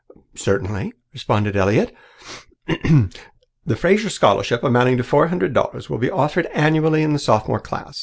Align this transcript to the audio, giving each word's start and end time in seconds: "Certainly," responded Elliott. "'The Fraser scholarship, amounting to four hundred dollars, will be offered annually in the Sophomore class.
"Certainly," 0.33 0.93
responded 1.13 1.55
Elliott. 1.55 1.93
"'The 2.67 3.75
Fraser 3.75 4.09
scholarship, 4.09 4.63
amounting 4.63 4.97
to 4.97 5.03
four 5.03 5.27
hundred 5.27 5.53
dollars, 5.53 5.91
will 5.91 5.99
be 5.99 6.09
offered 6.09 6.47
annually 6.47 7.03
in 7.03 7.13
the 7.13 7.19
Sophomore 7.19 7.59
class. 7.59 7.99